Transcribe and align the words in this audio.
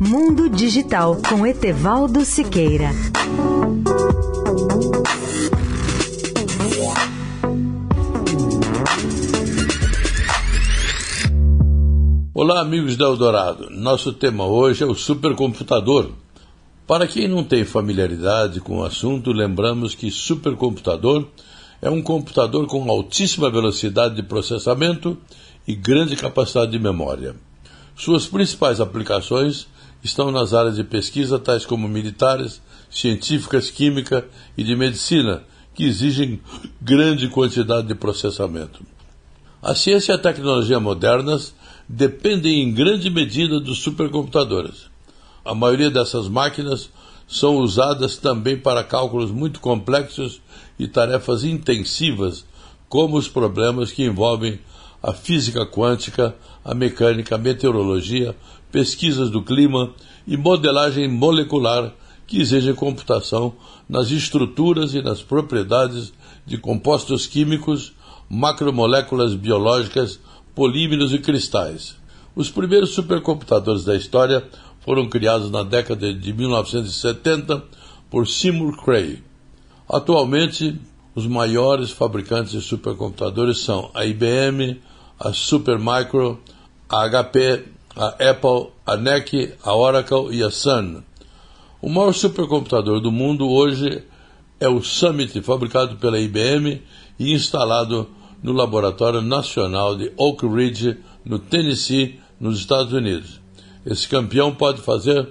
Mundo 0.00 0.48
Digital 0.48 1.16
com 1.28 1.46
Etevaldo 1.46 2.24
Siqueira. 2.24 2.90
Olá, 12.34 12.60
amigos 12.60 12.96
da 12.96 13.04
Eldorado. 13.04 13.70
Nosso 13.70 14.12
tema 14.12 14.44
hoje 14.44 14.82
é 14.82 14.86
o 14.86 14.94
supercomputador. 14.94 16.10
Para 16.84 17.06
quem 17.06 17.28
não 17.28 17.44
tem 17.44 17.64
familiaridade 17.64 18.60
com 18.60 18.78
o 18.78 18.84
assunto, 18.84 19.30
lembramos 19.30 19.94
que 19.94 20.10
supercomputador 20.10 21.28
é 21.80 21.88
um 21.88 22.02
computador 22.02 22.66
com 22.66 22.90
altíssima 22.90 23.48
velocidade 23.50 24.16
de 24.16 24.24
processamento 24.24 25.16
e 25.66 25.76
grande 25.76 26.16
capacidade 26.16 26.72
de 26.72 26.78
memória. 26.80 27.36
Suas 27.96 28.26
principais 28.26 28.78
aplicações 28.78 29.66
estão 30.04 30.30
nas 30.30 30.52
áreas 30.52 30.76
de 30.76 30.84
pesquisa 30.84 31.38
tais 31.38 31.64
como 31.64 31.88
militares, 31.88 32.60
científicas, 32.90 33.70
química 33.70 34.26
e 34.54 34.62
de 34.62 34.76
medicina, 34.76 35.42
que 35.74 35.84
exigem 35.84 36.38
grande 36.80 37.26
quantidade 37.28 37.86
de 37.86 37.94
processamento. 37.94 38.84
A 39.62 39.74
ciência 39.74 40.12
e 40.12 40.14
a 40.14 40.18
tecnologia 40.18 40.78
modernas 40.78 41.54
dependem 41.88 42.62
em 42.62 42.74
grande 42.74 43.08
medida 43.08 43.58
dos 43.58 43.78
supercomputadores. 43.78 44.90
A 45.42 45.54
maioria 45.54 45.90
dessas 45.90 46.28
máquinas 46.28 46.90
são 47.26 47.56
usadas 47.56 48.18
também 48.18 48.58
para 48.58 48.84
cálculos 48.84 49.30
muito 49.30 49.58
complexos 49.58 50.42
e 50.78 50.86
tarefas 50.86 51.44
intensivas, 51.44 52.44
como 52.90 53.16
os 53.16 53.26
problemas 53.26 53.90
que 53.90 54.04
envolvem 54.04 54.60
a 55.02 55.12
física 55.12 55.64
quântica, 55.66 56.34
a 56.64 56.74
mecânica, 56.74 57.34
a 57.34 57.38
meteorologia, 57.38 58.36
pesquisas 58.70 59.30
do 59.30 59.42
clima 59.42 59.92
e 60.26 60.36
modelagem 60.36 61.08
molecular 61.08 61.92
que 62.26 62.40
exigem 62.40 62.74
computação 62.74 63.54
nas 63.88 64.10
estruturas 64.10 64.94
e 64.94 65.00
nas 65.00 65.22
propriedades 65.22 66.12
de 66.44 66.58
compostos 66.58 67.26
químicos, 67.26 67.92
macromoléculas 68.28 69.34
biológicas, 69.34 70.18
polímeros 70.54 71.12
e 71.12 71.18
cristais. 71.18 71.96
Os 72.34 72.50
primeiros 72.50 72.90
supercomputadores 72.90 73.84
da 73.84 73.94
história 73.94 74.44
foram 74.80 75.08
criados 75.08 75.50
na 75.50 75.62
década 75.62 76.12
de 76.12 76.32
1970 76.32 77.62
por 78.10 78.26
Seymour 78.26 78.76
Cray. 78.84 79.22
Atualmente, 79.88 80.78
os 81.14 81.26
maiores 81.26 81.90
fabricantes 81.90 82.52
de 82.52 82.60
supercomputadores 82.60 83.58
são 83.58 83.90
a 83.94 84.04
IBM, 84.04 84.80
a 85.18 85.32
Supermicro, 85.32 86.40
a 86.88 87.08
HP, 87.08 87.64
a 87.96 88.30
Apple, 88.30 88.72
a 88.86 88.96
NEC, 88.96 89.54
a 89.62 89.74
Oracle 89.74 90.34
e 90.34 90.42
a 90.42 90.50
Sun. 90.50 91.02
O 91.80 91.88
maior 91.88 92.12
supercomputador 92.12 93.00
do 93.00 93.10
mundo 93.10 93.48
hoje 93.48 94.02
é 94.60 94.68
o 94.68 94.82
Summit, 94.82 95.40
fabricado 95.42 95.96
pela 95.96 96.18
IBM 96.18 96.82
e 97.18 97.32
instalado 97.32 98.08
no 98.42 98.52
Laboratório 98.52 99.22
Nacional 99.22 99.96
de 99.96 100.12
Oak 100.16 100.46
Ridge, 100.46 100.98
no 101.24 101.38
Tennessee, 101.38 102.20
nos 102.38 102.58
Estados 102.58 102.92
Unidos. 102.92 103.40
Esse 103.84 104.08
campeão 104.08 104.54
pode 104.54 104.80
fazer 104.80 105.28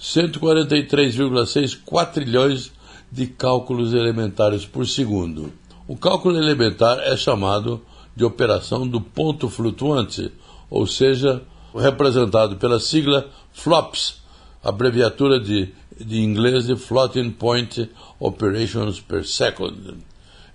143,6 0.00 1.78
quatrilhões 1.84 2.72
de 3.10 3.26
cálculos 3.26 3.94
elementares 3.94 4.66
por 4.66 4.86
segundo. 4.86 5.52
O 5.86 5.96
cálculo 5.96 6.36
elementar 6.36 6.98
é 7.00 7.16
chamado 7.16 7.82
de 8.18 8.24
operação 8.24 8.84
do 8.84 9.00
ponto 9.00 9.48
flutuante, 9.48 10.32
ou 10.68 10.88
seja, 10.88 11.40
representado 11.72 12.56
pela 12.56 12.80
sigla 12.80 13.30
FLOPS, 13.52 14.20
abreviatura 14.62 15.38
de, 15.38 15.72
de 15.96 16.18
inglês 16.18 16.66
de 16.66 16.74
Floating 16.74 17.30
Point 17.30 17.88
Operations 18.18 18.98
per 18.98 19.24
Second. 19.24 19.98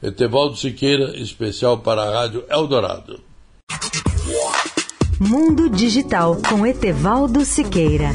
Etevaldo 0.01 0.57
Siqueira, 0.57 1.17
especial 1.17 1.77
para 1.77 2.01
a 2.01 2.13
Rádio 2.13 2.43
Eldorado. 2.49 3.21
Mundo 5.17 5.69
Digital 5.69 6.35
com 6.49 6.67
Etevaldo 6.67 7.45
Siqueira. 7.45 8.09